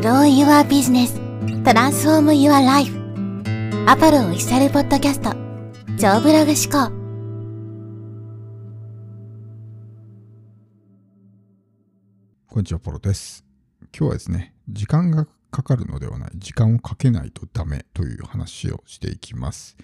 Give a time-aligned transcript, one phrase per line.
[0.00, 1.12] Grow Your Business
[1.64, 2.92] Transform Your Life
[3.88, 5.32] アポロオフィシャルポッドキャスト
[5.98, 6.92] 超ブログ思考
[12.46, 13.44] こんにちは、ポロです。
[13.92, 19.76] 今日はですね、時間がかかるのではない、時間をかけないとダメという話をしていきます。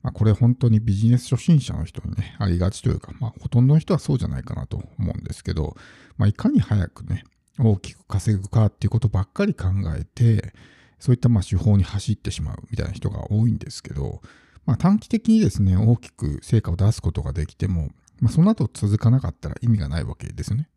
[0.00, 5.76] まあ、これ本当にビジネス初心者の人にね、ありがちというか、まあ、ほとんどの人はそうじゃないかなと思うんですけど、
[6.18, 7.24] まあ、いかに早くね、
[7.58, 10.52] 大きく稼ぐかっていうことばっかり考えて、
[10.98, 14.20] そういったまあ手法に走ってしまうみたいな人が多いんですけど、
[14.66, 20.68] まあ、短期的にですね、大きく成果を出すことができても、まあ、その後続かなかったら意味がないわけですよね。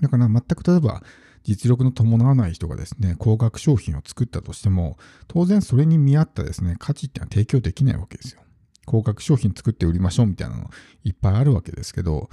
[0.00, 1.02] だから全く例えば
[1.44, 4.96] 実力の伴わない人がですね、高額商品を作ったとしても、
[5.28, 8.42] 当然それに見合ったですね、価値っていうのは提供できないわけですよ。
[8.86, 10.70] 高額商品作って売りましょうみたいなの
[11.04, 12.30] いっぱいあるわけですけど、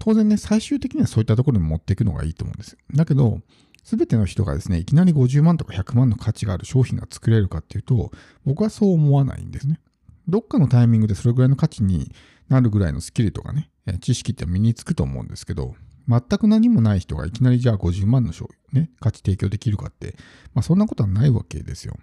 [0.00, 2.78] 当然ね、最終的にはそういったところに持っていくのがいいと思うんですよ。
[2.94, 3.40] だけど、
[3.84, 8.10] すべての人がですね、いきなり50万とか100万の価値がある商品が作れるかっていうと、
[8.44, 9.78] 僕はそう思わないんですね。
[10.26, 12.12] どっかのタイミングでそれぐらいの価値に
[12.48, 15.74] なるぐらいのスキルとかね、知識って身につくと思うんですけど、
[16.08, 20.16] 全く何もない人がいきなりじゃあ50万の商品、ね、価値提供できるかって、
[20.54, 21.96] まあそんなことはないわけですよ。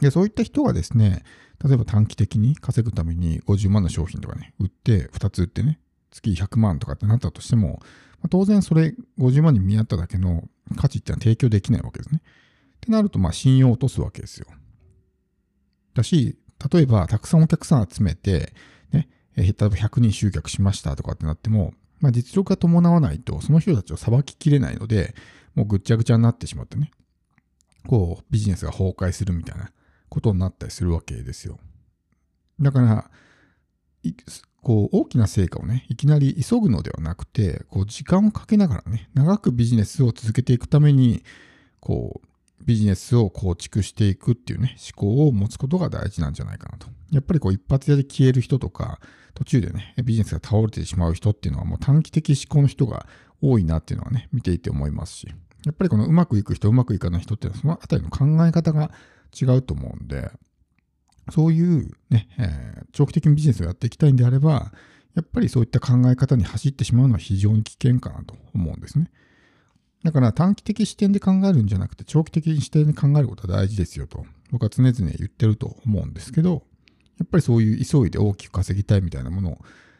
[0.00, 1.24] で、そういった人がですね、
[1.62, 5.78] 例えば短期的に稼ぐために50万の商品とかね、売って、2つ売ってね、
[6.10, 7.80] 月100万とかってなったとしても、
[8.20, 10.44] まあ、当然それ50万に見合っただけの
[10.76, 12.22] 価値ってのは提供できないわけですね。
[12.22, 14.46] ってなると、まあ信用を落とすわけですよ。
[15.94, 16.38] だし、
[16.72, 18.52] 例えばたくさんお客さん集めて、
[18.92, 25.14] ね、え例えば100人集客しましたとかってなっても、まあ、実力が伴わないと、その人たちを裁ききれないので、
[25.54, 26.90] もうぐっちゃぐちゃになってしまってね、
[27.86, 29.70] こう、ビジネスが崩壊するみたいな
[30.08, 31.58] ことになったりするわけですよ。
[32.60, 33.10] だから、
[34.62, 41.22] こう、大きな成果をね、いきなり急ぐのではなくて、こう、時間をかけながらね、長くビジネスを続けていくために、
[41.80, 42.30] こう、
[42.64, 46.88] ビジネスを構築していくっていうね、思考を持つことが大事なんじゃないかなと。
[47.10, 49.00] やっぱりこう一発屋で消える人とか、
[49.34, 53.06] 途中でね、ビジネスが倒れてしまう人っていうのはもう短期的思考の人が
[53.40, 55.28] 多いなっていうのはね、見ていて思いますし、
[55.64, 58.90] やっぱりこのうまくいく人、うまくいかない人っていうのはそのあたりの考え方が
[59.40, 60.30] 違うと思うんで、
[61.30, 64.72] そういうね、えー、長期的にビジネスをやっていきたいんであれば、
[65.14, 69.10] やっぱりそういった考え方に走ってしまうのは非常に危険かなと思うんですね。
[70.04, 76.62] だから短期的視点で考えるんじゃなくて長期的視点で考えることは大事ですよと僕は常々言ってると思うんですけど
[77.18, 79.58] やっぱりそういう急いで大きく稼ぎたいみたいなもの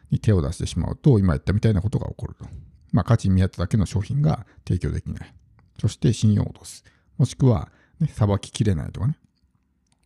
[0.09, 2.45] に手を出してしまうと今言ったみたいなことが起こると。
[2.91, 5.33] まあ価値に見合っただけの商品が提供できない。
[5.79, 6.83] そして信用を落とす。
[7.17, 9.17] もしくは、ね、裁ききれないとかね。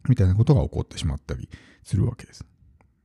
[0.07, 1.49] みたいなことが起こってしまったり
[1.83, 2.45] するわけです。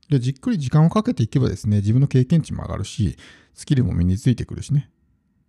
[0.08, 3.16] で、じっくり時間をかけていけばですね、自分の経験値も上がるし、
[3.54, 4.90] スキルも身についてくるしね。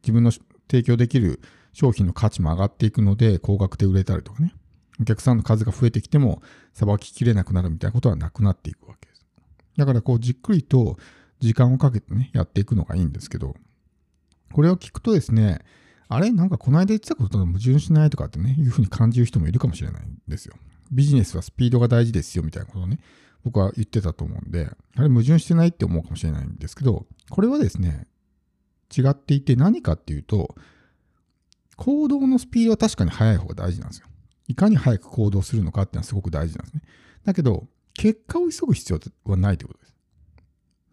[0.04, 0.32] 自分の
[0.70, 1.42] 提供できる
[1.74, 4.54] 商品の価値も上がっていくので、高額で売れたりとかね、
[5.00, 6.42] お客さんの数が増えてきても、
[6.74, 9.26] さばききれなくなるみたいなことはなくなっていくわけです。
[9.78, 10.98] だから、こう、じっくりと
[11.40, 13.56] 時間をかけてね、やっていくのがいいんですけど、
[14.54, 15.60] これを聞くとですね、
[16.08, 16.32] あれ？
[16.32, 18.10] なんかこの間言ってたことと矛盾しない？
[18.10, 20.56] とかってね、いうふうに感じる人もいるかもしれないんですよ。
[20.92, 23.00] ビジネスはスピードが大事ですよみたいなことをね、
[23.44, 28.08] 僕は言ってたと思うんで、あれ矛盾してないって思うかもしれないんですけど、これはですね、
[28.96, 30.56] 違っていて何かっていうと、
[31.78, 34.08] 行動のスピードは確かに速い方が大事なんですよ。
[34.48, 36.82] いかに早く行動するのかっていうのはすごく大事なんですね。
[37.24, 39.96] だけど、結果を急ぐ必要はないということです。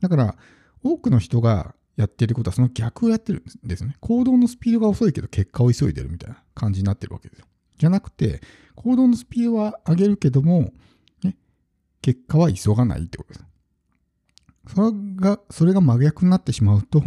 [0.00, 0.36] だから、
[0.82, 3.96] 多くの人がやってることはその逆をやってるんですね。
[3.98, 7.46] 行動のスピードが遅いけど結果を急いでるみたいな感じになってるわけですよ。
[7.78, 8.40] じゃなくて、
[8.74, 10.72] 行動のスピードは上げるけども、
[11.22, 11.36] ね、
[12.02, 13.44] 結果は急がないってことです。
[14.74, 17.02] それが、それが真逆になってしまうと、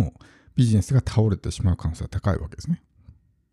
[0.56, 2.82] ビジネスが倒れてしまう可能性が高いわけですね。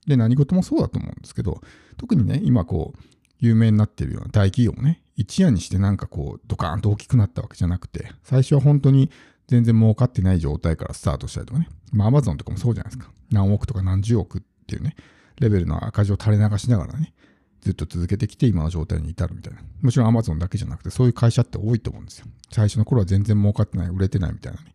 [0.06, 1.60] で、何事もそうだと思うんですけど、
[1.96, 2.98] 特にね、今こう、
[3.40, 9.10] 有名になっているような大企業もね、一夜にしてなんかこう、ドカーンと大きくなったわけじゃなくて、最初は本当に
[9.46, 13.10] 全然儲かってない状態からスタートしたりとかね、まあ、アマゾンとかもそうじゃないですか。
[13.30, 14.96] 何億とか何十億っていうね、
[15.40, 17.12] レベルの赤字を垂れ流しながらね、
[17.60, 19.60] ずっと続けてきて今の状態に至るみたいな。
[19.82, 22.26] もちろんアマゾンだけじゃなくて、そういう会社って多いと思うんですよ。
[22.50, 24.72] 最初の頃は全然儲かってない、売れてないみたいなね、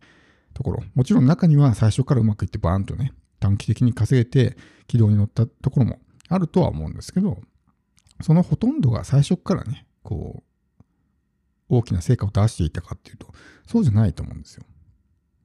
[0.52, 0.84] ところ。
[0.94, 4.56] もちろん中には最初からうまくいってバーンとね、短期的に稼げて
[4.86, 5.98] 軌道に乗ったところも
[6.28, 7.40] あるとは思うんですけど、
[8.22, 10.84] そのほとんどが最初からね、こう、
[11.68, 13.26] 大きな成果を出していたかっていうと、
[13.66, 14.64] そうじゃないと思うんですよ。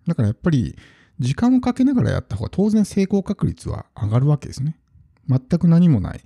[0.08, 0.76] だからやっぱり、
[1.20, 4.80] 時間をかけながらやった方が当然成功確率は上がるわけですね。
[5.28, 6.22] 全く何もない、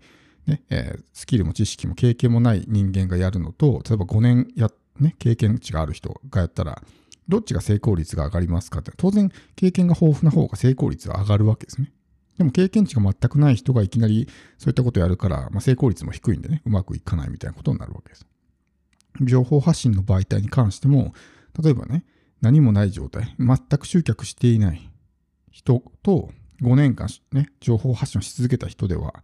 [0.47, 4.69] ねえー、スキルも知識も経験もない人間がやるのと、例えば5年や、
[4.99, 6.81] ね、経験値がある人がやったら、
[7.27, 11.91] どっちが成功率が上がりますかって、当然経験が豊富な方が成功率は上がるわけですね。
[12.37, 18.25] でも経験値が全くない人がいきなりそういったことをやるから、まあ、成功率も低いんでね、うまくいかないみたいなことになるわけです。
[19.21, 21.13] 情報発信の媒体に関しても、
[21.61, 22.05] 例えばね、
[22.41, 24.89] 何もない状態、全く集客していない
[25.51, 26.31] 人と
[26.63, 29.23] 5年間ね、情報発信をし続けた人では、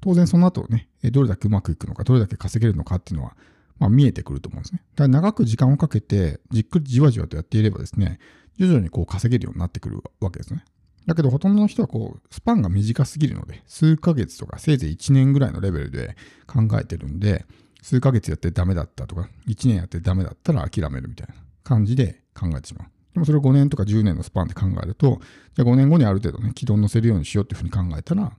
[0.00, 3.36] 当然その後ね、どれだけうまくいくのか、どれだけ稼げるのかっていうのは、
[3.78, 4.82] まあ、見えてくると思うんですね。
[4.94, 8.18] だから長く時間をかけて、じっくりじわじわとやっていればですね、
[8.58, 10.64] 徐々にこう稼げるようになってくるわけですね。
[11.06, 16.16] だけどほとんどの人はこう、スパンが短すぎるので、数ヶ月とかせいぜい1年ぐらいのレベルで
[16.46, 17.46] 考えてるんで、
[17.82, 21.34] 数ヶ月やってダメだったとか、1年やってダメだったら諦めるみたいな
[21.64, 22.88] 感じで考えてしまう。
[23.14, 25.20] でもそれを5年とか10年のスパンで考えると、
[25.54, 28.32] じゃあ5年後にある程度ね、軌道に乗せるようにしようっていうふうに考えたら、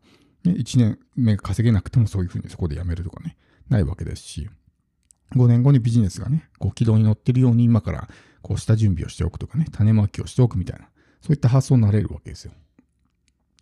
[0.44, 3.38] ね、1年目稼げなくてもそういうふうにそこでやめるとかね、
[3.70, 4.50] ないわけですし、
[5.36, 8.10] 5年後にビジネスがね、こう軌道に乗ってるように今から
[8.42, 10.88] こうした準備をしておくとかね、種まきをしておくみたいな、
[11.22, 12.54] そういった発想になれるわけですよ。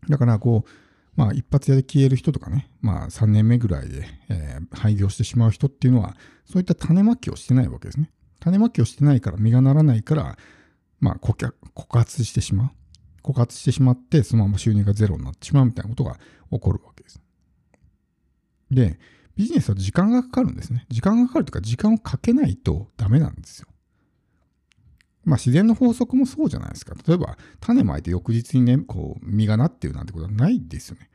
[0.09, 0.69] だからこう、
[1.15, 6.15] まあ一発屋で消える人とかね、まあ3年目ぐらいで、えー、廃業してしまう人っていうのは、
[6.45, 8.11] そういった種まきをしてないわけですね。
[8.39, 10.37] 種まきをしてないから実がならないから、
[10.99, 12.71] まあ顧枯渇してしまう。
[13.23, 16.17] 枯渇してしまって、そのまま収入がゼロになってしまうみたいなことが
[16.51, 17.21] 起こるわけです。
[18.71, 18.99] で、
[19.35, 20.85] ビジネスは時間がかかるんですね。
[20.89, 23.67] 時間がかかるというか、時間をかけないとダメなんですよ。
[25.25, 26.95] まあ自然の法則もそうじゃないですか。
[27.07, 31.09] 例えば、種まいて翌日にね、こう、実がなってるなんてことはないですよね。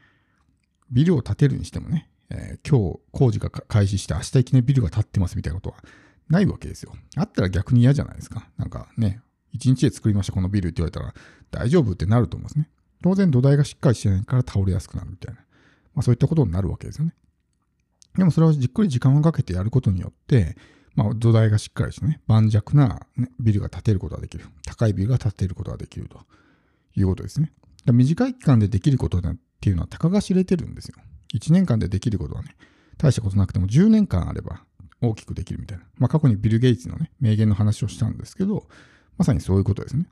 [0.91, 5.77] ビルを建てるにしてもね、えー、今日工事が開始して明日いきなりビルが建ってますみたいなことは
[6.29, 6.93] ないわけですよ。
[7.17, 8.49] あったら逆に嫌じゃないですか。
[8.57, 9.21] なんかね、
[9.55, 11.15] 一日で作りましたこのビルって言われたら
[11.51, 12.69] 大丈夫ってなると思うんですね。
[13.03, 15.41] 当然土台がしっかりしてないから倒れやすくなるみたいな。
[15.95, 17.15] まあそういったことになるわけですよね。
[18.17, 20.57] でもそれをじっくり時間をかけてやることによって、
[20.95, 24.45] まあ、土台がしっかりしてね、盤石な、ね、ビルが建てることができる。
[24.65, 26.21] 高いビルが建てることができると
[26.97, 27.53] いうことですね。
[27.93, 29.23] 短い期間でできることっ
[29.61, 30.97] ていうのはたかが知れてるんですよ。
[31.35, 32.57] 1年間でできることはね、
[32.97, 34.63] 大したことなくても10年間あれば
[35.01, 35.85] 大きくできるみたいな。
[35.99, 38.67] まあ過去にビル・ゲイツのね、名言の話をしたんですけど、
[39.17, 40.05] まさにそういうことですね。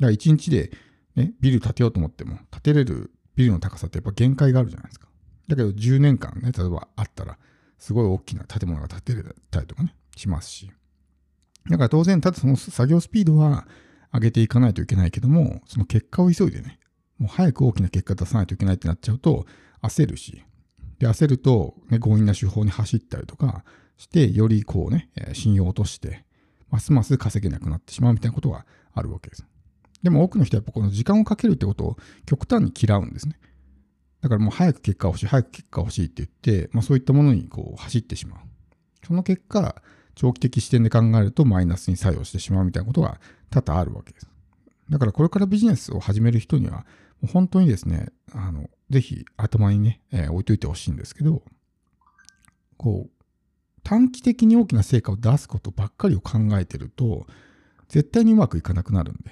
[0.00, 0.70] だから1日で、
[1.16, 5.08] ね、ビル建てようと思っても、建てれるビルの高さってやっぱ限界があるじゃないですか。
[5.48, 7.38] だけど10年間ね、例えばあったら、
[7.78, 10.70] すごい大きな建物が建てれたりとかね、しますし。
[11.70, 13.66] だから当然、ただその作業スピードは
[14.12, 16.78] 上げていかないといけないけども、その結果を急いでね、
[17.18, 19.46] もう早く大きな結果出さないといけないってなっちゃうと
[19.82, 20.44] 焦るし、
[20.98, 23.64] で、焦ると、ね、強引な手法に走ったりとか
[23.96, 26.24] して、よりこうね、信用を落として、
[26.70, 29.44] ますます稼げなくなってしまうみたいなことがあるわけです。
[30.02, 33.38] でも多くの人はやっぱこの時間をかけるってことを極端に嫌うんですね。
[34.20, 38.40] だからもう早く結果欲しい、早く結果欲しいって言って、まあそういったものにこう走ってしまう。
[39.06, 39.82] その結果、
[40.14, 43.20] 長期的視点で考えるとマイナスに作用してしまうみたいなことが
[43.50, 44.28] 多々あるわけです。
[44.90, 46.86] だからこれからビジネスを始める人には、
[47.32, 51.42] 本当にですね、あの、ぜひ頭にね、えー、置いといてほしいんですけど、
[52.76, 53.17] こう、
[53.88, 57.26] 短期的に大きな成果を出すことばっかりを考えてると、
[57.88, 59.30] 絶対にうまくいかなくなるんで、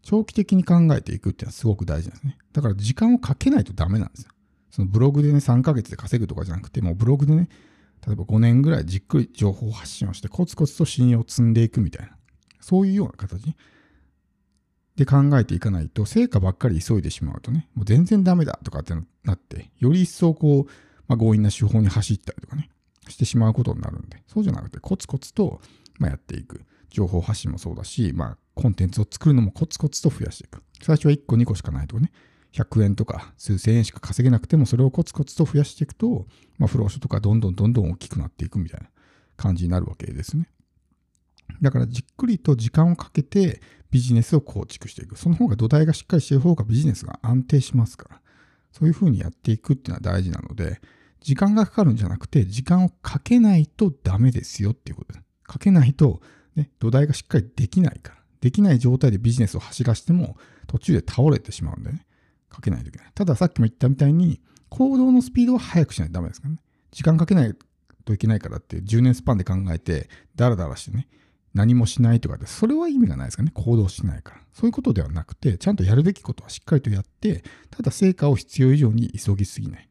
[0.00, 2.38] 長期的に考えていくっていうのはすごく大事なんですね。
[2.52, 4.28] だから時間をかけないとダメなんですよ。
[4.70, 7.48] そのブログでね、3ヶ月で稼ぐとかじゃなくて、もうブログでね、
[8.06, 12.16] 例えば5年ぐらいじっくり情報発信をしてコツコツと信用を積んでいくみたいな、
[12.60, 13.56] そういうような形
[14.94, 18.94] で考えていかないと、成果ばっかり急いでしまうとね、もう全然ダメだとかって
[19.24, 20.70] なって、より一層こう、
[21.08, 22.70] まあ、強引な手法に走ったりとかね、
[23.08, 25.60] してしまうことになるんで、そうじゃなくてコツコツと、
[25.98, 26.62] まあ、やっていく。
[26.94, 30.62] 情報発信もそうだし、まあ、コンテンツを作るのもコツコツと増やしていく。
[30.80, 32.12] 最初は1個2個しかないとかね、
[32.52, 38.86] 100円とか数千円しか稼げなくても、それをコツコツと増やしていくと、まあ、フロー書とかどんどんどんどん大きくなっていくみたいな
[39.36, 40.48] 感じになるわけですね。
[41.60, 45.18] だからじっくりと時間をかけてビジネスを構築していく。
[45.18, 48.20] その方が土台がしっかりしている方がビジネスが安定しますから。
[48.70, 50.80] そういうふうにやっていくっていうのは大事なので、
[51.24, 55.24] 時間がかかるんじゃなくて、時間をかけないとダメですよっていうことです。
[55.44, 56.20] かけないと、
[56.54, 58.18] ね、土台がしっかりできないから。
[58.42, 62.06] できない状態でビジネスを走らせても途中で倒れてしまうんでね。
[62.50, 63.10] かけないといけない。
[63.14, 66.60] たださっきも言ったみたいに、行動のスピードは速くしないとダメですからね。
[66.92, 67.54] 時間かけない
[68.04, 71.08] といけないからって10年スパンで考えて、ダラダラしてね、
[71.54, 73.52] 何もしないとかで、それは意味がないですからね。
[73.54, 74.40] 行動しないから。
[74.52, 79.88] そういうことではなくて、ちゃんとやるべきことはしっかりとやって、ただ成果を必要以上に急ぎすぎない。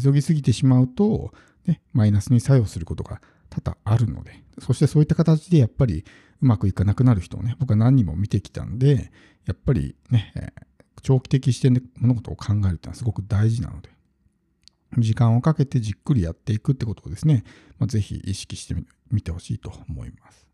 [0.00, 1.32] 急ぎすぎてしまうと、
[1.66, 6.04] ね、マイナスに作用することが多々あるので、そしてそういった形でやっぱり
[6.42, 9.10] うまくいかなくなる人をね、僕は何人も見てきたんで、
[9.46, 10.32] やっぱりね、
[11.02, 13.90] 長期的視点で物事を考えるっていうのはすごく大事なので、
[14.98, 17.44] 時間をかけてじっくりやっていくってことをですね、
[17.78, 18.74] まあ、ぜひ意識して
[19.10, 20.45] みてほしいと思います。